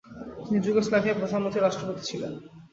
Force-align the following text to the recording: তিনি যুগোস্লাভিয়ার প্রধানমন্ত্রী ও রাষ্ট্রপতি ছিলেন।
তিনি 0.43 0.59
যুগোস্লাভিয়ার 0.65 1.19
প্রধানমন্ত্রী 1.21 1.59
ও 1.61 1.63
রাষ্ট্রপতি 1.63 2.01
ছিলেন। 2.09 2.33